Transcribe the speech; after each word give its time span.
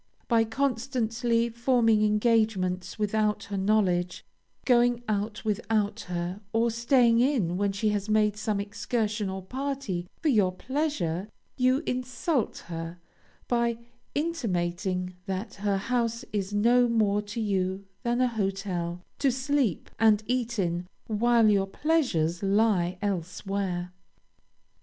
By 0.27 0.45
constantly 0.45 1.47
forming 1.49 2.01
engagements 2.03 2.97
without 2.97 3.43
her 3.43 3.55
knowledge, 3.57 4.25
going 4.65 5.03
out 5.07 5.45
without 5.45 5.99
her, 6.09 6.41
or 6.53 6.71
staying 6.71 7.19
in 7.19 7.55
when 7.55 7.71
she 7.71 7.89
has 7.89 8.09
made 8.09 8.35
some 8.35 8.59
excursion 8.59 9.29
or 9.29 9.43
party 9.43 10.07
for 10.19 10.29
your 10.29 10.53
pleasure, 10.53 11.29
you 11.55 11.83
insult 11.85 12.63
her, 12.65 12.97
by 13.47 13.77
intimating 14.15 15.13
that 15.27 15.53
her 15.61 15.77
house 15.77 16.25
is 16.33 16.51
no 16.51 16.87
more 16.89 17.21
to 17.21 17.39
you 17.39 17.85
than 18.01 18.21
a 18.21 18.27
hotel, 18.27 19.03
to 19.19 19.31
sleep 19.31 19.91
and 19.99 20.23
eat 20.25 20.57
in, 20.57 20.87
while 21.05 21.47
your 21.47 21.67
pleasures 21.67 22.41
lie 22.41 22.97
elsewhere. 23.03 23.93